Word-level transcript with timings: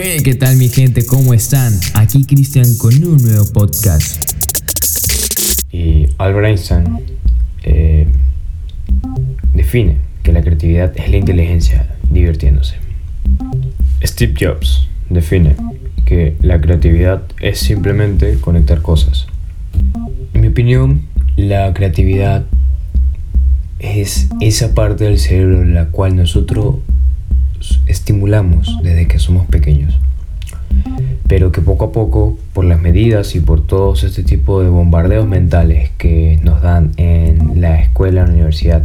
Hey, 0.00 0.20
¿qué 0.22 0.36
tal 0.36 0.56
mi 0.58 0.68
gente? 0.68 1.04
¿Cómo 1.04 1.34
están? 1.34 1.72
Aquí 1.94 2.24
Cristian 2.24 2.76
con 2.76 2.94
un 3.02 3.20
nuevo 3.20 3.44
podcast. 3.52 4.32
Y 5.72 6.06
Albert 6.18 6.46
Einstein 6.46 6.84
eh, 7.64 8.06
define 9.52 9.96
que 10.22 10.32
la 10.32 10.42
creatividad 10.42 10.92
es 10.96 11.10
la 11.10 11.16
inteligencia 11.16 11.96
divirtiéndose. 12.08 12.76
Steve 14.04 14.34
Jobs 14.38 14.86
define 15.10 15.56
que 16.04 16.36
la 16.42 16.60
creatividad 16.60 17.24
es 17.40 17.58
simplemente 17.58 18.38
conectar 18.38 18.80
cosas. 18.82 19.26
En 20.32 20.42
mi 20.42 20.46
opinión, 20.46 21.08
la 21.34 21.74
creatividad 21.74 22.46
es 23.80 24.28
esa 24.40 24.74
parte 24.74 25.06
del 25.06 25.18
cerebro 25.18 25.62
en 25.62 25.74
la 25.74 25.86
cual 25.86 26.14
nosotros 26.14 26.76
estimulamos 27.86 28.78
desde 28.82 29.06
que 29.06 29.18
somos 29.18 29.46
pequeños. 29.46 29.98
Pero 31.26 31.52
que 31.52 31.60
poco 31.60 31.86
a 31.86 31.92
poco, 31.92 32.38
por 32.52 32.64
las 32.64 32.80
medidas 32.80 33.34
y 33.34 33.40
por 33.40 33.66
todos 33.66 34.04
este 34.04 34.22
tipo 34.22 34.62
de 34.62 34.68
bombardeos 34.68 35.26
mentales 35.26 35.90
que 35.98 36.38
nos 36.42 36.62
dan 36.62 36.92
en 36.96 37.60
la 37.60 37.80
escuela, 37.80 38.22
en 38.22 38.26
la 38.28 38.32
universidad 38.32 38.82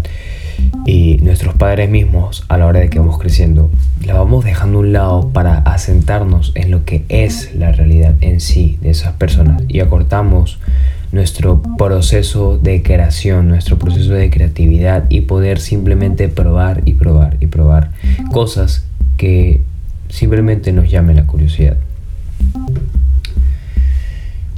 y 0.85 1.17
nuestros 1.21 1.55
padres 1.55 1.89
mismos 1.89 2.45
a 2.49 2.57
la 2.57 2.65
hora 2.65 2.79
de 2.79 2.89
que 2.89 2.99
vamos 2.99 3.17
creciendo, 3.19 3.69
la 4.05 4.15
vamos 4.15 4.43
dejando 4.43 4.79
a 4.79 4.81
un 4.81 4.93
lado 4.93 5.29
para 5.29 5.57
asentarnos 5.59 6.51
en 6.55 6.71
lo 6.71 6.85
que 6.85 7.05
es 7.09 7.55
la 7.55 7.71
realidad 7.71 8.15
en 8.21 8.39
sí 8.39 8.77
de 8.81 8.89
esas 8.89 9.13
personas 9.13 9.63
y 9.67 9.79
acortamos 9.79 10.59
nuestro 11.13 11.61
proceso 11.77 12.57
de 12.57 12.81
creación, 12.81 13.47
nuestro 13.47 13.77
proceso 13.77 14.13
de 14.13 14.31
creatividad 14.31 15.05
y 15.09 15.21
poder 15.21 15.59
simplemente 15.59 16.27
probar 16.27 16.81
y 16.85 16.93
probar 16.93 17.37
y 17.39 17.45
probar 17.45 17.91
cosas 18.31 18.83
que 19.15 19.61
simplemente 20.09 20.73
nos 20.73 20.89
llamen 20.89 21.17
la 21.17 21.27
curiosidad. 21.27 21.77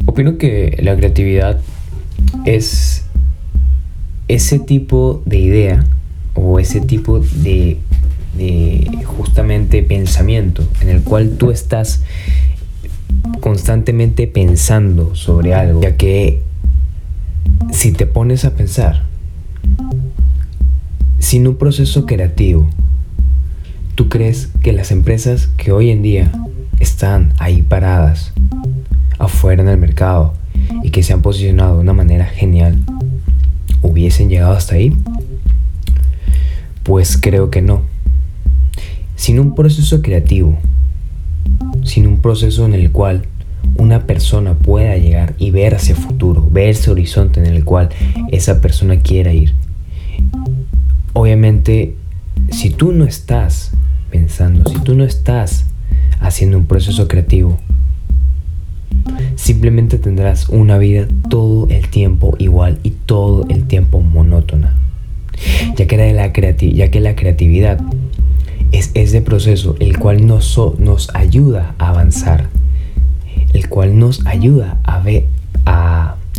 Opino 0.05 0.38
que 0.38 0.79
la 0.81 0.95
creatividad 0.95 1.59
es 2.45 3.05
ese 4.29 4.57
tipo 4.57 5.22
de 5.25 5.38
idea 5.39 5.85
o 6.35 6.59
ese 6.59 6.79
tipo 6.79 7.19
de, 7.19 7.79
de 8.38 8.88
justamente 9.03 9.83
pensamiento 9.83 10.63
en 10.79 10.88
el 10.88 11.03
cual 11.03 11.31
tú 11.38 11.51
estás 11.51 12.01
constantemente 13.41 14.27
pensando 14.27 15.16
sobre 15.16 15.53
algo, 15.53 15.81
ya 15.81 15.97
que 15.97 16.44
si 17.86 17.91
te 17.91 18.08
pones 18.08 18.45
a 18.45 18.55
pensar, 18.55 19.03
sin 21.19 21.47
un 21.47 21.55
proceso 21.55 22.08
creativo, 22.08 22.67
¿tú 23.94 24.09
crees 24.09 24.50
que 24.64 24.73
las 24.73 24.89
empresas 24.89 25.50
que 25.55 25.72
hoy 25.72 25.91
en 25.91 26.02
día 26.02 26.31
están 26.80 27.33
ahí 27.38 27.61
paradas, 27.61 28.33
afuera 29.19 29.61
en 29.61 29.69
el 29.69 29.78
mercado, 29.78 30.33
y 30.81 30.89
que 30.89 31.03
se 31.03 31.13
han 31.13 31.22
posicionado 31.22 31.75
de 31.75 31.81
una 31.81 31.94
manera 31.94 32.25
genial, 32.25 32.81
hubiesen 33.83 34.30
llegado 34.30 34.53
hasta 34.53 34.73
ahí? 34.73 34.91
Pues 36.81 37.19
creo 37.22 37.52
que 37.52 37.61
no. 37.61 37.83
Sin 39.16 39.39
un 39.39 39.53
proceso 39.53 40.02
creativo, 40.02 40.58
sin 41.83 42.08
un 42.08 42.19
proceso 42.19 42.66
en 42.66 42.73
el 42.73 42.91
cual 42.91 43.28
una 43.77 44.05
persona 44.08 44.53
pueda 44.53 44.97
llegar 44.97 45.35
y 45.38 45.52
ver 45.52 45.75
hacia 45.75 45.95
futuro, 45.95 46.47
ver 46.52 46.69
ese 46.69 46.91
horizonte 46.91 47.39
en 47.39 47.47
el 47.47 47.63
cual 47.63 47.89
esa 48.31 48.61
persona 48.61 48.99
quiera 48.99 49.33
ir. 49.33 49.53
Obviamente, 51.13 51.95
si 52.52 52.69
tú 52.69 52.91
no 52.91 53.05
estás 53.05 53.72
pensando, 54.11 54.69
si 54.69 54.80
tú 54.80 54.95
no 54.95 55.03
estás 55.03 55.66
haciendo 56.19 56.57
un 56.57 56.66
proceso 56.66 57.07
creativo, 57.07 57.57
simplemente 59.35 59.97
tendrás 59.97 60.50
una 60.50 60.77
vida 60.77 61.07
todo 61.29 61.68
el 61.69 61.88
tiempo 61.89 62.35
igual 62.39 62.79
y 62.84 62.91
todo 62.91 63.45
el 63.50 63.66
tiempo 63.66 64.01
monótona. 64.01 64.75
Ya 65.75 65.88
que, 65.88 66.13
la, 66.13 66.31
creatividad 67.16 67.81
es 68.72 68.91
ese 68.94 69.22
proceso 69.22 69.75
el 69.79 70.00
cual 70.00 70.25
nos, 70.25 70.57
nos 70.79 71.13
ayuda 71.13 71.75
a 71.78 71.89
avanzar, 71.89 72.47
el 73.55 73.69
cual 73.69 73.97
nos 73.97 74.25
ayuda 74.27 74.77
a 74.83 74.99
ver, 74.99 75.27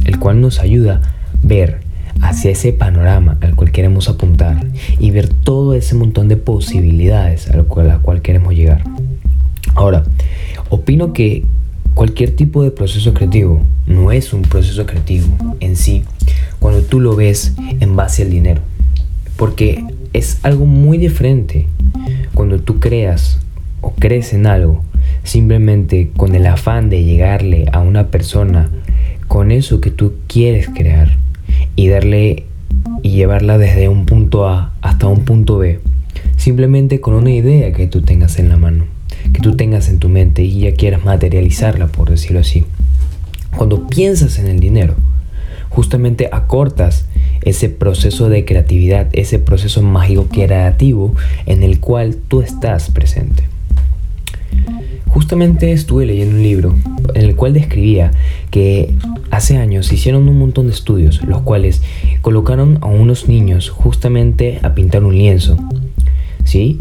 el 0.05 0.19
cual 0.19 0.41
nos 0.43 0.61
ayuda 0.61 1.01
ver 1.43 1.81
hacia 2.21 2.51
ese 2.51 2.73
panorama 2.75 3.39
al 3.41 3.57
cual 3.57 3.73
queremos 3.73 4.09
apuntar 4.09 4.67
y 4.99 5.11
ver 5.11 5.29
todo 5.29 5.75
ese 5.75 5.95
montón 5.95 6.29
de 6.29 6.37
posibilidades 6.37 7.49
a 7.49 7.57
la 7.57 7.65
cual 7.65 8.21
queremos 8.21 8.55
llegar. 8.55 8.85
Ahora, 9.75 10.05
opino 10.69 11.15
que 11.15 11.45
cualquier 11.95 12.37
tipo 12.37 12.63
de 12.63 12.71
proceso 12.71 13.15
creativo 13.15 13.63
no 13.87 14.13
es 14.13 14.35
un 14.35 14.43
proceso 14.43 14.85
creativo 14.85 15.29
en 15.61 15.77
sí 15.77 16.05
cuando 16.59 16.83
tú 16.83 17.01
lo 17.01 17.17
ves 17.17 17.55
en 17.81 17.97
base 17.97 18.25
al 18.25 18.31
dinero, 18.31 18.61
porque 19.37 19.83
es 20.13 20.39
algo 20.43 20.67
muy 20.67 20.99
diferente 20.99 21.67
cuando 22.35 22.61
tú 22.61 22.79
creas 22.79 23.39
o 23.81 23.93
crees 23.95 24.35
en 24.35 24.47
algo 24.47 24.83
simplemente 25.27 26.11
con 26.17 26.35
el 26.35 26.47
afán 26.47 26.89
de 26.89 27.03
llegarle 27.05 27.67
a 27.73 27.81
una 27.81 28.09
persona 28.09 28.71
con 29.27 29.51
eso 29.51 29.81
que 29.81 29.91
tú 29.91 30.15
quieres 30.29 30.69
crear 30.69 31.17
y 31.75 31.89
darle 31.89 32.45
y 33.03 33.11
llevarla 33.11 33.59
desde 33.59 33.89
un 33.89 34.07
punto 34.07 34.49
A 34.49 34.73
hasta 34.81 35.09
un 35.09 35.25
punto 35.25 35.59
B, 35.59 35.81
simplemente 36.37 37.01
con 37.01 37.15
una 37.15 37.33
idea 37.33 37.73
que 37.73 37.87
tú 37.89 38.03
tengas 38.03 38.39
en 38.39 38.49
la 38.49 38.57
mano, 38.57 38.85
que 39.33 39.41
tú 39.41 39.57
tengas 39.57 39.89
en 39.89 39.99
tu 39.99 40.09
mente 40.09 40.43
y 40.43 40.61
ya 40.61 40.75
quieras 40.75 41.05
materializarla, 41.05 41.89
por 41.89 42.09
decirlo 42.09 42.41
así. 42.41 42.65
Cuando 43.57 43.89
piensas 43.89 44.39
en 44.39 44.47
el 44.47 44.61
dinero, 44.61 44.95
justamente 45.71 46.29
acortas 46.31 47.07
ese 47.43 47.69
proceso 47.69 48.29
de 48.29 48.45
creatividad, 48.45 49.09
ese 49.13 49.39
proceso 49.39 49.83
mágico 49.83 50.29
creativo 50.29 51.15
en 51.47 51.63
el 51.63 51.81
cual 51.81 52.17
tú 52.29 52.43
estás 52.43 52.91
presente. 52.91 53.56
Justamente 55.17 55.73
estuve 55.73 56.05
leyendo 56.05 56.37
un 56.37 56.43
libro 56.43 56.75
en 57.15 57.25
el 57.25 57.37
cual 57.37 57.55
describía 57.55 58.11
que 58.51 58.93
hace 59.31 59.57
años 59.57 59.91
hicieron 59.91 60.29
un 60.29 60.39
montón 60.39 60.67
de 60.67 60.75
estudios, 60.75 61.23
los 61.25 61.41
cuales 61.41 61.81
colocaron 62.21 62.77
a 62.83 62.89
unos 62.89 63.27
niños 63.27 63.71
justamente 63.71 64.59
a 64.63 64.75
pintar 64.75 65.05
un 65.05 65.17
lienzo, 65.17 65.57
¿sí? 66.45 66.81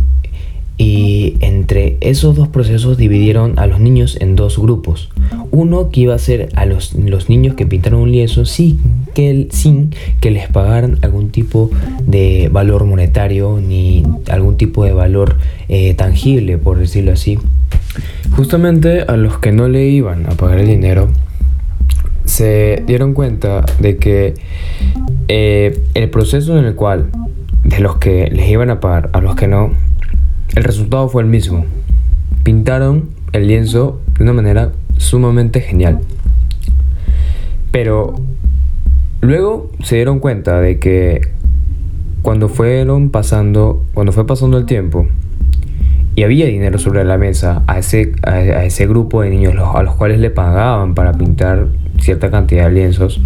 Y 0.78 1.38
entre 1.40 1.96
esos 2.02 2.36
dos 2.36 2.50
procesos 2.50 2.98
dividieron 2.98 3.58
a 3.58 3.68
los 3.68 3.80
niños 3.80 4.18
en 4.20 4.36
dos 4.36 4.60
grupos. 4.60 5.08
Uno 5.52 5.90
que 5.90 6.02
iba 6.02 6.14
a 6.14 6.20
ser 6.20 6.50
a 6.56 6.66
los, 6.66 6.94
los 6.94 7.30
niños 7.30 7.56
que 7.56 7.66
pintaron 7.66 8.02
un 8.02 8.12
lienzo 8.12 8.44
sin 8.44 8.80
que, 9.14 9.48
sin 9.52 9.92
que 10.20 10.32
les 10.32 10.50
pagaran 10.50 11.00
algún 11.04 11.30
tipo 11.30 11.72
de 12.06 12.50
valor 12.52 12.84
monetario 12.84 13.62
ni 13.66 14.04
algún 14.28 14.58
tipo 14.58 14.84
de 14.84 14.92
valor 14.92 15.38
eh, 15.70 15.94
tangible, 15.94 16.58
por 16.58 16.80
decirlo 16.80 17.14
así. 17.14 17.40
Justamente 18.36 19.04
a 19.04 19.16
los 19.16 19.38
que 19.38 19.54
no 19.54 19.70
le 19.70 19.86
iban 19.86 20.26
a 20.26 20.32
pagar 20.32 20.60
el 20.60 20.68
dinero, 20.68 21.08
se 22.26 22.84
dieron 22.86 23.14
cuenta 23.14 23.64
de 23.80 23.96
que 23.96 24.34
eh, 25.30 25.82
el 25.94 26.10
proceso 26.10 26.60
en 26.60 26.66
el 26.66 26.76
cual 26.76 27.12
de 27.64 27.80
los 27.80 27.96
que 27.96 28.30
les 28.30 28.50
iban 28.50 28.70
a 28.70 28.82
pagar 28.82 29.10
a 29.14 29.22
los 29.22 29.36
que 29.36 29.48
no, 29.48 29.72
el 30.54 30.66
resultado 30.66 31.08
fue 31.08 31.24
el 31.24 31.30
mismo. 31.30 31.66
Pintaron 32.44 33.10
el 33.32 33.48
lienzo 33.48 34.02
de 34.18 34.24
una 34.24 34.34
manera 34.34 34.74
sumamente 34.98 35.62
genial. 35.62 36.02
Pero 37.72 38.16
luego 39.22 39.72
se 39.82 39.96
dieron 39.96 40.20
cuenta 40.20 40.60
de 40.60 40.78
que 40.78 41.22
cuando 42.22 42.50
fueron 42.50 43.12
pasando, 43.12 43.86
cuando 43.94 44.12
fue 44.12 44.28
pasando 44.28 44.58
el 44.58 44.66
tiempo, 44.66 45.08
y 46.16 46.24
había 46.24 46.46
dinero 46.46 46.80
sobre 46.80 47.04
la 47.04 47.18
mesa 47.18 47.64
a 47.68 47.80
ese, 47.80 48.14
a, 48.24 48.64
ese 48.64 48.88
grupo 48.88 49.22
de 49.22 49.30
niños 49.30 49.56
a 49.58 49.84
los 49.84 49.96
cuales 49.96 50.20
le 50.20 50.30
pagaban 50.30 50.96
para 50.96 51.12
pintar 51.14 51.68
cierta 52.00 52.32
cantidad 52.32 52.66
de 52.66 52.72
lienzos, 52.72 53.22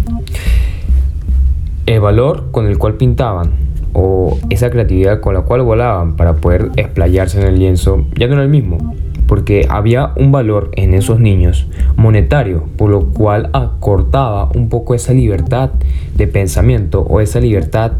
el 1.86 2.00
valor 2.00 2.50
con 2.50 2.66
el 2.66 2.78
cual 2.78 2.94
pintaban 2.94 3.52
o 3.92 4.38
esa 4.50 4.70
creatividad 4.70 5.20
con 5.20 5.34
la 5.34 5.42
cual 5.42 5.62
volaban 5.62 6.16
para 6.16 6.34
poder 6.34 6.70
explayarse 6.76 7.40
en 7.40 7.46
el 7.46 7.58
lienzo 7.58 8.04
ya 8.16 8.26
no 8.26 8.34
era 8.34 8.42
el 8.42 8.48
mismo, 8.48 8.94
porque 9.26 9.66
había 9.68 10.12
un 10.16 10.32
valor 10.32 10.70
en 10.74 10.94
esos 10.94 11.20
niños 11.20 11.68
monetario, 11.96 12.64
por 12.76 12.90
lo 12.90 13.06
cual 13.06 13.50
acortaba 13.52 14.50
un 14.54 14.68
poco 14.68 14.94
esa 14.94 15.12
libertad 15.12 15.70
de 16.16 16.26
pensamiento 16.26 17.02
o 17.02 17.20
esa 17.20 17.40
libertad 17.40 17.92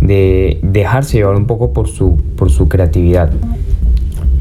de 0.00 0.58
dejarse 0.62 1.18
llevar 1.18 1.36
un 1.36 1.46
poco 1.46 1.72
por 1.72 1.88
su, 1.88 2.22
por 2.36 2.50
su 2.50 2.68
creatividad. 2.68 3.30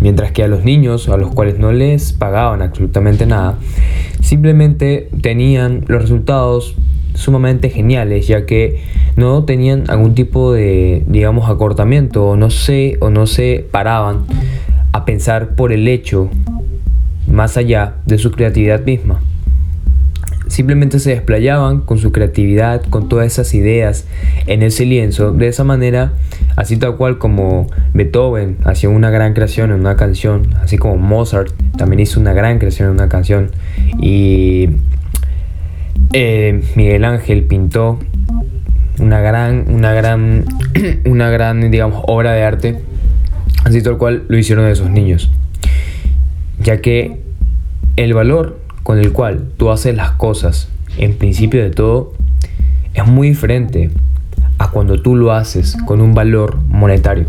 Mientras 0.04 0.34
que 0.34 0.44
a 0.44 0.50
los 0.50 0.66
niños, 0.66 1.08
a 1.08 1.16
los 1.16 1.32
cuales 1.32 1.60
no 1.60 1.72
les 1.72 2.12
pagaban 2.12 2.62
absolutamente 2.62 3.26
nada, 3.26 3.58
simplemente 4.20 5.08
tenían 5.22 5.86
los 5.88 6.02
resultados 6.02 6.76
sumamente 7.14 7.70
geniales, 7.70 8.28
ya 8.28 8.46
que 8.46 8.84
no 9.16 9.46
tenían 9.46 9.86
algún 9.90 10.14
tipo 10.14 10.52
de, 10.52 11.06
digamos, 11.08 11.50
acortamiento, 11.50 12.26
o 12.26 12.36
no 12.36 12.50
sé, 12.50 12.98
o 13.00 13.10
no 13.12 13.28
se 13.28 13.66
paraban 13.72 14.26
a 14.92 15.06
pensar 15.06 15.56
por 15.56 15.72
el 15.72 15.88
hecho 15.88 16.30
más 17.26 17.56
allá 17.56 17.96
de 18.06 18.18
su 18.18 18.32
creatividad 18.32 18.84
misma. 18.84 19.22
Simplemente 20.48 21.00
se 21.00 21.12
desplayaban 21.12 21.82
con 21.82 21.98
su 21.98 22.12
creatividad, 22.12 22.82
con 22.90 23.10
todas 23.10 23.28
esas 23.28 23.54
ideas 23.54 24.06
en 24.48 24.62
ese 24.62 24.86
lienzo, 24.86 25.32
de 25.32 25.48
esa 25.48 25.64
manera, 25.64 26.14
así 26.56 26.78
tal 26.78 26.96
cual 26.98 27.18
como 27.18 27.68
Beethoven 27.94 28.58
hacía 28.66 28.90
una 28.90 29.10
gran 29.10 29.34
creación 29.34 29.72
en 29.72 29.80
una 29.80 29.96
canción, 29.96 30.54
así 30.62 30.78
como 30.78 30.98
Mozart 30.98 31.52
también 31.78 32.02
hizo 32.02 32.20
una 32.20 32.34
gran 32.34 32.60
creación 32.60 32.90
en 32.90 32.96
una 32.96 33.10
canción, 33.10 33.52
y 34.00 34.70
eh, 36.12 36.62
Miguel 36.76 37.06
Ángel 37.06 37.44
pintó 37.44 38.00
una 39.00 39.20
gran, 39.22 39.66
una 39.70 39.94
gran, 39.94 40.46
una 41.06 41.30
gran, 41.30 41.72
digamos, 41.72 42.04
obra 42.08 42.34
de 42.34 42.44
arte, 42.44 42.80
así 43.64 43.82
tal 43.82 43.98
cual 43.98 44.24
lo 44.28 44.38
hicieron 44.38 44.68
esos 44.68 44.90
niños, 44.90 45.32
ya 46.60 46.82
que 46.82 47.22
el 47.96 48.14
valor 48.14 48.60
con 48.84 49.00
el 49.00 49.12
cual 49.12 49.50
tú 49.58 49.72
haces 49.72 49.96
las 49.96 50.12
cosas, 50.12 50.70
en 50.98 51.16
principio 51.18 51.64
de 51.64 51.72
todo, 51.72 52.14
es 52.94 53.08
muy 53.08 53.30
diferente 53.30 53.90
a 54.58 54.70
cuando 54.70 55.02
tú 55.02 55.16
lo 55.16 55.32
haces 55.32 55.76
con 55.86 56.02
un 56.02 56.14
valor 56.14 56.58
monetario. 56.68 57.26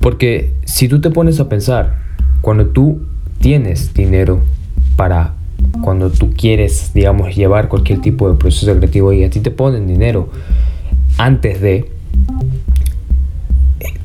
Porque 0.00 0.52
si 0.64 0.88
tú 0.88 1.00
te 1.00 1.10
pones 1.10 1.40
a 1.40 1.48
pensar, 1.48 1.96
cuando 2.40 2.66
tú 2.66 3.02
tienes 3.40 3.94
dinero 3.94 4.40
para 4.96 5.34
cuando 5.82 6.10
tú 6.10 6.32
quieres, 6.32 6.92
digamos, 6.94 7.34
llevar 7.34 7.68
cualquier 7.68 8.00
tipo 8.00 8.30
de 8.30 8.36
proceso 8.36 8.74
creativo 8.76 9.12
y 9.12 9.24
a 9.24 9.30
ti 9.30 9.40
te 9.40 9.50
ponen 9.50 9.86
dinero 9.86 10.30
antes 11.18 11.60
de 11.60 11.90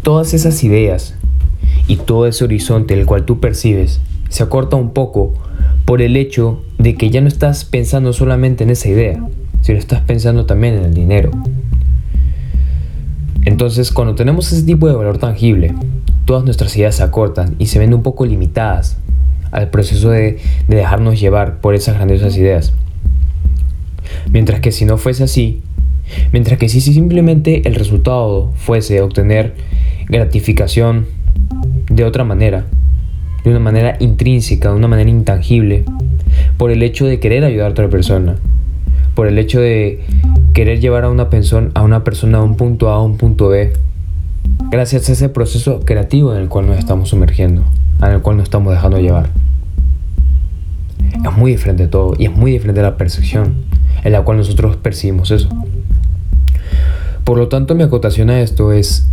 todas 0.01 0.34
esas 0.34 0.63
ideas 0.63 1.16
y 1.88 1.98
todo 1.98 2.28
ese 2.28 2.44
horizonte 2.44 2.94
el 2.94 3.06
cual 3.06 3.25
tú 3.25 3.40
percibes 3.40 4.01
se 4.30 4.44
acorta 4.44 4.75
un 4.75 4.92
poco 4.92 5.34
por 5.86 6.02
el 6.02 6.18
hecho 6.18 6.64
de 6.80 6.96
que 6.96 7.10
ya 7.10 7.22
no 7.22 7.28
estás 7.28 7.64
pensando 7.64 8.12
solamente 8.12 8.64
en 8.64 8.72
esa 8.72 8.90
idea, 8.90 9.24
sino 9.62 9.78
estás 9.78 10.02
pensando 10.02 10.46
también 10.46 10.76
en 10.76 10.86
el 10.86 10.94
dinero. 10.94 11.32
Entonces, 13.46 13.92
cuando 13.92 14.16
tenemos 14.16 14.52
ese 14.52 14.64
tipo 14.64 14.88
de 14.88 14.96
valor 14.96 15.20
tangible, 15.20 15.74
todas 16.26 16.44
nuestras 16.44 16.76
ideas 16.76 16.96
se 16.96 17.04
acortan 17.04 17.56
y 17.60 17.68
se 17.68 17.78
ven 17.78 17.94
un 17.94 18.02
poco 18.02 18.26
limitadas 18.26 18.98
al 19.52 19.70
proceso 19.70 20.10
de, 20.10 20.40
dejarnos 20.68 21.20
llevar 21.20 21.62
por 21.62 21.76
esas 21.76 21.96
grandiosas 21.96 22.36
ideas. 22.38 22.74
Mientras 24.32 24.60
que 24.60 24.72
si 24.72 24.86
no 24.86 24.98
fuese 24.98 25.24
así, 25.24 25.62
mientras 26.34 26.58
que 26.58 26.68
si 26.68 26.82
simplemente 26.82 27.68
el 27.68 27.76
resultado 27.76 28.52
fuese 28.56 29.02
obtener 29.02 29.56
gratificación 30.08 31.06
de 31.90 32.04
otra 32.04 32.24
manera, 32.24 32.66
de 33.46 33.52
una 33.52 33.60
manera 33.60 33.96
intrínseca, 34.00 34.70
de 34.70 34.76
una 34.76 34.88
manera 34.88 35.10
intangible, 35.10 35.86
por 36.58 36.72
el 36.72 36.84
hecho 36.84 37.06
de 37.06 37.20
querer 37.20 37.46
ayudar 37.46 37.68
a 37.68 37.72
otra 37.72 37.90
persona, 37.90 38.36
por 39.14 39.28
el 39.28 39.38
hecho 39.38 39.62
de 39.62 40.02
querer 40.54 40.80
llevar 40.80 41.04
a 41.04 41.10
una, 41.10 41.30
persona, 41.30 41.70
a 41.76 41.84
una 41.84 42.04
persona 42.04 42.40
a 42.40 42.44
un 42.44 42.58
punto 42.58 42.90
A 42.90 42.96
a 42.96 43.02
un 43.02 43.18
punto 43.18 43.50
B, 43.50 43.74
gracias 44.72 45.10
a 45.10 45.12
ese 45.14 45.30
proceso 45.30 45.82
creativo 45.82 46.34
en 46.34 46.42
el 46.42 46.50
cual 46.50 46.66
nos 46.66 46.80
estamos 46.80 47.10
sumergiendo, 47.10 47.64
en 48.02 48.12
el 48.12 48.22
cual 48.22 48.38
nos 48.38 48.46
estamos 48.46 48.74
dejando 48.74 49.00
llevar. 49.00 49.30
Es 51.14 51.38
muy 51.38 51.52
diferente 51.52 51.88
todo 51.88 52.16
y 52.18 52.26
es 52.26 52.36
muy 52.36 52.52
diferente 52.52 52.82
la 52.82 52.98
percepción 52.98 53.56
en 54.04 54.12
la 54.12 54.24
cual 54.24 54.38
nosotros 54.38 54.76
percibimos 54.78 55.32
eso. 55.32 55.50
Por 57.24 57.38
lo 57.38 57.48
tanto, 57.48 57.74
mi 57.74 57.84
acotación 57.84 58.30
a 58.30 58.42
esto 58.42 58.72
es, 58.72 59.08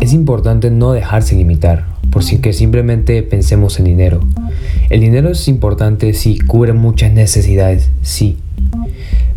es 0.00 0.12
importante 0.12 0.70
no 0.70 0.92
dejarse 0.92 1.36
limitar, 1.36 1.86
por 2.10 2.24
si 2.24 2.38
que 2.38 2.52
simplemente 2.52 3.22
pensemos 3.22 3.78
en 3.78 3.84
dinero. 3.84 4.20
El 4.90 5.00
dinero 5.00 5.30
es 5.30 5.48
importante, 5.48 6.12
sí, 6.14 6.38
cubre 6.38 6.72
muchas 6.72 7.12
necesidades, 7.12 7.90
sí. 8.02 8.38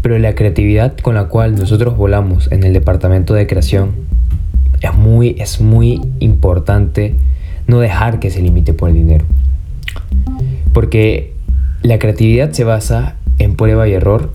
Pero 0.01 0.17
la 0.17 0.35
creatividad 0.35 0.97
con 0.97 1.15
la 1.15 1.25
cual 1.25 1.55
nosotros 1.55 1.97
volamos 1.97 2.51
en 2.51 2.63
el 2.63 2.73
departamento 2.73 3.33
de 3.33 3.47
creación 3.47 3.91
es 4.81 4.93
muy, 4.95 5.35
es 5.39 5.61
muy 5.61 6.01
importante 6.19 7.15
no 7.67 7.79
dejar 7.79 8.19
que 8.19 8.31
se 8.31 8.41
limite 8.41 8.73
por 8.73 8.89
el 8.89 8.95
dinero. 8.95 9.25
Porque 10.73 11.33
la 11.83 11.99
creatividad 11.99 12.51
se 12.51 12.63
basa 12.63 13.15
en 13.37 13.55
prueba 13.55 13.87
y 13.87 13.93
error 13.93 14.31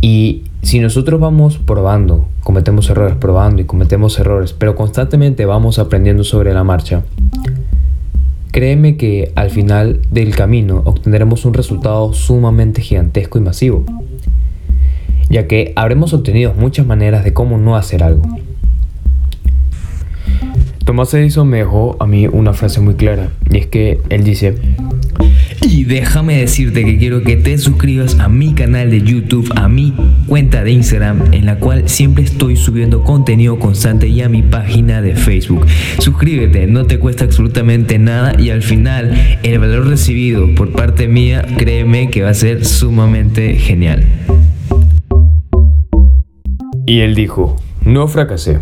y 0.00 0.44
si 0.62 0.80
nosotros 0.80 1.20
vamos 1.20 1.58
probando, 1.58 2.28
cometemos 2.48 2.88
errores, 2.88 3.14
probando 3.14 3.60
y 3.60 3.66
cometemos 3.66 4.18
errores, 4.18 4.54
pero 4.54 4.74
constantemente 4.74 5.44
vamos 5.44 5.78
aprendiendo 5.78 6.24
sobre 6.24 6.54
la 6.54 6.64
marcha, 6.64 7.02
créeme 8.52 8.96
que 8.96 9.32
al 9.34 9.50
final 9.50 10.00
del 10.10 10.34
camino 10.34 10.80
obtendremos 10.86 11.44
un 11.44 11.52
resultado 11.52 12.14
sumamente 12.14 12.80
gigantesco 12.80 13.36
y 13.36 13.42
masivo, 13.42 13.84
ya 15.28 15.46
que 15.46 15.74
habremos 15.76 16.14
obtenido 16.14 16.54
muchas 16.54 16.86
maneras 16.86 17.22
de 17.22 17.34
cómo 17.34 17.58
no 17.58 17.76
hacer 17.76 18.02
algo. 18.02 18.22
Tomás 20.86 21.12
Edison 21.12 21.46
me 21.48 21.58
dejó 21.58 21.98
a 22.00 22.06
mí 22.06 22.28
una 22.28 22.54
frase 22.54 22.80
muy 22.80 22.94
clara, 22.94 23.28
y 23.50 23.58
es 23.58 23.66
que 23.66 24.00
él 24.08 24.24
dice, 24.24 24.56
y 25.70 25.84
déjame 25.84 26.38
decirte 26.38 26.82
que 26.82 26.96
quiero 26.96 27.22
que 27.22 27.36
te 27.36 27.58
suscribas 27.58 28.18
a 28.20 28.28
mi 28.30 28.54
canal 28.54 28.90
de 28.90 29.02
YouTube, 29.02 29.52
a 29.54 29.68
mi 29.68 29.92
cuenta 30.26 30.64
de 30.64 30.72
Instagram, 30.72 31.32
en 31.32 31.44
la 31.44 31.58
cual 31.58 31.90
siempre 31.90 32.24
estoy 32.24 32.56
subiendo 32.56 33.04
contenido 33.04 33.58
constante 33.58 34.08
y 34.08 34.22
a 34.22 34.30
mi 34.30 34.40
página 34.40 35.02
de 35.02 35.14
Facebook. 35.14 35.66
Suscríbete, 35.98 36.66
no 36.66 36.86
te 36.86 36.98
cuesta 36.98 37.24
absolutamente 37.24 37.98
nada 37.98 38.32
y 38.40 38.48
al 38.48 38.62
final 38.62 39.38
el 39.42 39.58
valor 39.58 39.86
recibido 39.86 40.54
por 40.54 40.72
parte 40.72 41.06
mía, 41.06 41.46
créeme 41.58 42.08
que 42.08 42.22
va 42.22 42.30
a 42.30 42.34
ser 42.34 42.64
sumamente 42.64 43.56
genial. 43.56 44.06
Y 46.86 47.00
él 47.00 47.14
dijo, 47.14 47.56
no 47.84 48.08
fracasé, 48.08 48.58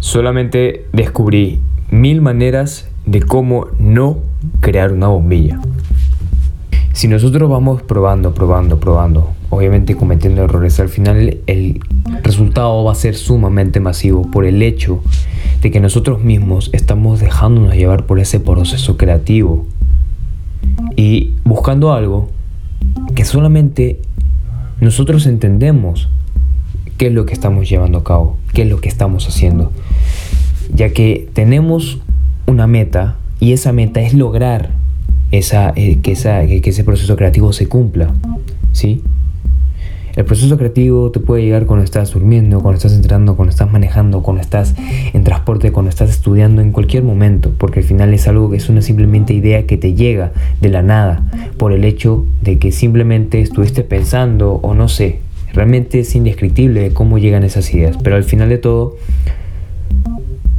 solamente 0.00 0.86
descubrí 0.92 1.60
mil 1.90 2.22
maneras 2.22 2.88
de 3.06 3.22
cómo 3.22 3.68
no 3.78 4.18
crear 4.60 4.92
una 4.92 5.06
bombilla. 5.06 5.60
Si 6.96 7.08
nosotros 7.08 7.50
vamos 7.50 7.82
probando, 7.82 8.32
probando, 8.32 8.80
probando, 8.80 9.34
obviamente 9.50 9.96
cometiendo 9.96 10.44
errores, 10.44 10.80
al 10.80 10.88
final 10.88 11.40
el 11.46 11.80
resultado 12.22 12.84
va 12.84 12.92
a 12.92 12.94
ser 12.94 13.16
sumamente 13.16 13.80
masivo 13.80 14.30
por 14.30 14.46
el 14.46 14.62
hecho 14.62 15.02
de 15.60 15.70
que 15.70 15.78
nosotros 15.78 16.24
mismos 16.24 16.70
estamos 16.72 17.20
dejándonos 17.20 17.74
llevar 17.74 18.06
por 18.06 18.18
ese 18.18 18.40
proceso 18.40 18.96
creativo. 18.96 19.66
Y 20.96 21.34
buscando 21.44 21.92
algo 21.92 22.30
que 23.14 23.26
solamente 23.26 24.00
nosotros 24.80 25.26
entendemos 25.26 26.08
qué 26.96 27.08
es 27.08 27.12
lo 27.12 27.26
que 27.26 27.34
estamos 27.34 27.68
llevando 27.68 27.98
a 27.98 28.04
cabo, 28.04 28.38
qué 28.54 28.62
es 28.62 28.70
lo 28.70 28.80
que 28.80 28.88
estamos 28.88 29.28
haciendo, 29.28 29.70
ya 30.74 30.88
que 30.94 31.28
tenemos 31.34 31.98
una 32.46 32.66
meta 32.66 33.16
y 33.38 33.52
esa 33.52 33.74
meta 33.74 34.00
es 34.00 34.14
lograr 34.14 34.70
esa, 35.30 35.72
eh, 35.76 35.98
que, 36.02 36.12
ese 36.12 36.84
proceso 36.84 37.16
creativo 37.16 37.52
se 37.52 37.68
cumpla. 37.68 38.14
¿sí? 38.72 39.02
El 40.16 40.24
proceso 40.24 40.56
creativo 40.56 41.10
te 41.10 41.20
puede 41.20 41.42
llegar 41.42 41.66
cuando 41.66 41.84
estás 41.84 42.12
durmiendo, 42.12 42.60
cuando 42.60 42.78
estás 42.78 42.94
entrenando, 42.94 43.36
cuando 43.36 43.50
estás 43.50 43.70
manejando, 43.70 44.22
cuando 44.22 44.40
estás 44.40 44.74
en 45.12 45.24
transporte, 45.24 45.72
cuando 45.72 45.90
estás 45.90 46.08
estudiando, 46.08 46.62
en 46.62 46.72
cualquier 46.72 47.02
momento, 47.02 47.52
porque 47.58 47.80
al 47.80 47.84
final 47.84 48.14
es 48.14 48.26
algo 48.26 48.50
que 48.50 48.56
es 48.56 48.70
una 48.70 48.80
simplemente 48.80 49.34
idea 49.34 49.66
que 49.66 49.76
te 49.76 49.92
llega 49.92 50.32
de 50.62 50.70
la 50.70 50.82
nada, 50.82 51.30
por 51.58 51.72
el 51.72 51.84
hecho 51.84 52.24
de 52.40 52.58
que 52.58 52.72
simplemente 52.72 53.42
estuviste 53.42 53.82
pensando 53.82 54.54
o 54.54 54.72
no 54.72 54.88
sé, 54.88 55.20
realmente 55.52 56.00
es 56.00 56.14
indescriptible 56.14 56.94
cómo 56.94 57.18
llegan 57.18 57.44
esas 57.44 57.72
ideas, 57.74 57.98
pero 58.02 58.16
al 58.16 58.24
final 58.24 58.48
de 58.48 58.56
todo 58.56 58.96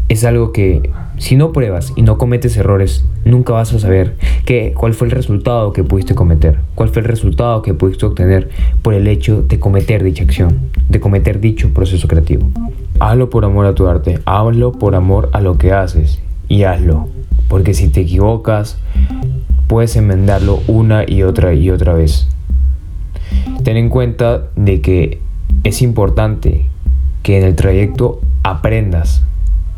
es 0.08 0.24
algo 0.24 0.52
que 0.52 0.92
si 1.18 1.36
no 1.36 1.52
pruebas 1.52 1.94
y 1.96 2.04
no 2.04 2.18
cometes 2.18 2.56
errores, 2.58 3.04
nunca 3.26 3.54
vas 3.54 3.74
a 3.74 3.80
saber 3.80 4.16
qué, 4.46 4.74
cuál 4.78 4.94
fue 4.94 5.08
el 5.08 5.12
resultado 5.12 5.74
que 5.74 5.84
pudiste 5.84 6.14
cometer, 6.14 6.60
cuál 6.76 6.90
fue 6.90 7.02
el 7.02 7.08
resultado 7.08 7.62
que 7.64 7.74
pudiste 7.74 8.06
obtener 8.06 8.50
por 8.84 8.94
el 8.94 9.08
hecho 9.08 9.42
de 9.42 9.60
cometer 9.60 10.04
dicha 10.04 10.24
acción, 10.24 10.70
de 10.88 11.00
cometer 11.00 11.40
dicho 11.40 11.74
proceso 11.74 12.08
creativo. 12.08 12.50
Hazlo 13.00 13.30
por 13.30 13.46
amor 13.46 13.66
a 13.66 13.74
tu 13.74 13.88
arte, 13.88 14.20
hazlo 14.26 14.72
por 14.74 14.96
amor 14.96 15.30
a 15.34 15.42
lo 15.42 15.58
que 15.58 15.74
haces 15.74 16.20
y 16.48 16.64
hazlo, 16.64 17.10
porque 17.48 17.74
si 17.74 17.90
te 17.90 18.02
equivocas, 18.02 18.78
puedes 19.68 19.96
enmendarlo 19.96 20.60
una 20.68 21.04
y 21.08 21.24
otra 21.24 21.54
y 21.54 21.72
otra 21.72 21.94
vez. 21.94 22.28
Ten 23.64 23.76
en 23.76 23.90
cuenta 23.90 24.50
de 24.56 24.82
que 24.82 25.20
es 25.64 25.82
importante 25.82 26.70
que 27.24 27.40
en 27.40 27.44
el 27.44 27.56
trayecto 27.56 28.22
aprendas 28.44 29.24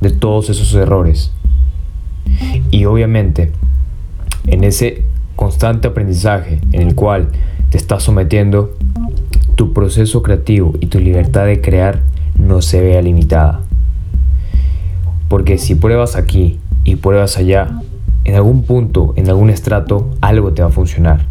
de 0.01 0.11
todos 0.11 0.49
esos 0.49 0.73
errores. 0.75 1.31
Y 2.71 2.85
obviamente, 2.85 3.51
en 4.47 4.63
ese 4.63 5.03
constante 5.35 5.87
aprendizaje 5.87 6.59
en 6.71 6.81
el 6.81 6.95
cual 6.95 7.29
te 7.69 7.77
estás 7.77 8.03
sometiendo, 8.03 8.75
tu 9.55 9.73
proceso 9.73 10.21
creativo 10.23 10.73
y 10.79 10.87
tu 10.87 10.99
libertad 10.99 11.45
de 11.45 11.61
crear 11.61 12.01
no 12.37 12.61
se 12.61 12.81
vea 12.81 13.01
limitada. 13.01 13.61
Porque 15.27 15.57
si 15.57 15.75
pruebas 15.75 16.15
aquí 16.15 16.59
y 16.83 16.95
pruebas 16.95 17.37
allá, 17.37 17.81
en 18.25 18.35
algún 18.35 18.63
punto, 18.63 19.13
en 19.15 19.29
algún 19.29 19.49
estrato, 19.49 20.09
algo 20.21 20.53
te 20.53 20.61
va 20.61 20.69
a 20.69 20.71
funcionar. 20.71 21.25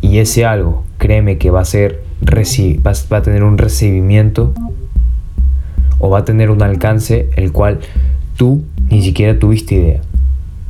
Y 0.00 0.18
ese 0.18 0.44
algo, 0.44 0.84
créeme 0.98 1.38
que 1.38 1.50
va 1.50 1.60
a 1.60 1.64
ser 1.64 2.02
va 2.26 3.16
a 3.18 3.22
tener 3.22 3.42
un 3.42 3.58
recibimiento 3.58 4.54
o 5.98 6.10
va 6.10 6.20
a 6.20 6.24
tener 6.24 6.50
un 6.50 6.62
alcance 6.62 7.28
el 7.36 7.52
cual 7.52 7.80
tú 8.36 8.64
ni 8.90 9.02
siquiera 9.02 9.38
tuviste 9.38 9.74
idea 9.74 10.00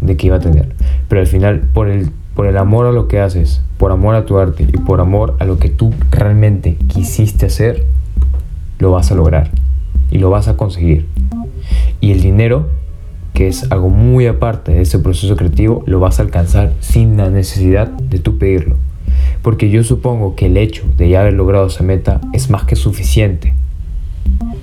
de 0.00 0.16
que 0.16 0.26
iba 0.26 0.36
a 0.36 0.40
tener. 0.40 0.74
Pero 1.08 1.20
al 1.20 1.26
final, 1.26 1.60
por 1.72 1.88
el, 1.88 2.10
por 2.34 2.46
el 2.46 2.56
amor 2.56 2.86
a 2.86 2.92
lo 2.92 3.08
que 3.08 3.20
haces, 3.20 3.62
por 3.78 3.92
amor 3.92 4.14
a 4.14 4.24
tu 4.24 4.38
arte 4.38 4.64
y 4.64 4.78
por 4.78 5.00
amor 5.00 5.36
a 5.38 5.44
lo 5.44 5.58
que 5.58 5.68
tú 5.68 5.92
realmente 6.10 6.76
quisiste 6.88 7.46
hacer, 7.46 7.86
lo 8.78 8.90
vas 8.90 9.10
a 9.10 9.14
lograr 9.14 9.50
y 10.10 10.18
lo 10.18 10.30
vas 10.30 10.48
a 10.48 10.56
conseguir. 10.56 11.06
Y 12.00 12.12
el 12.12 12.20
dinero, 12.20 12.68
que 13.32 13.48
es 13.48 13.70
algo 13.70 13.88
muy 13.88 14.26
aparte 14.26 14.72
de 14.72 14.82
ese 14.82 14.98
proceso 14.98 15.36
creativo, 15.36 15.82
lo 15.86 16.00
vas 16.00 16.18
a 16.18 16.22
alcanzar 16.22 16.72
sin 16.80 17.16
la 17.16 17.30
necesidad 17.30 17.88
de 17.88 18.18
tú 18.18 18.38
pedirlo. 18.38 18.76
Porque 19.42 19.70
yo 19.70 19.84
supongo 19.84 20.36
que 20.36 20.46
el 20.46 20.56
hecho 20.56 20.84
de 20.96 21.08
ya 21.08 21.20
haber 21.20 21.34
logrado 21.34 21.66
esa 21.66 21.82
meta 21.82 22.20
es 22.32 22.50
más 22.50 22.64
que 22.64 22.76
suficiente 22.76 23.54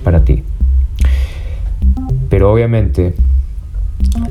para 0.04 0.24
ti. 0.24 0.42
Pero 2.32 2.50
obviamente, 2.50 3.12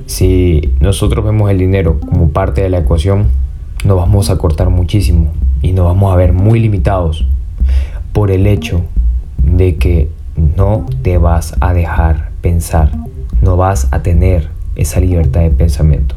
si 0.07 0.73
nosotros 0.79 1.23
vemos 1.23 1.51
el 1.51 1.59
dinero 1.59 1.99
como 1.99 2.31
parte 2.31 2.63
de 2.63 2.69
la 2.71 2.79
ecuación, 2.79 3.27
nos 3.85 3.95
vamos 3.95 4.31
a 4.31 4.39
cortar 4.39 4.71
muchísimo 4.71 5.31
y 5.61 5.73
nos 5.73 5.85
vamos 5.85 6.11
a 6.11 6.15
ver 6.15 6.33
muy 6.33 6.59
limitados 6.59 7.27
por 8.11 8.31
el 8.31 8.47
hecho 8.47 8.81
de 9.37 9.75
que 9.75 10.09
no 10.57 10.87
te 11.03 11.19
vas 11.19 11.55
a 11.59 11.75
dejar 11.75 12.31
pensar, 12.41 12.91
no 13.39 13.55
vas 13.55 13.87
a 13.91 14.01
tener 14.01 14.49
esa 14.75 14.99
libertad 14.99 15.41
de 15.41 15.51
pensamiento. 15.51 16.15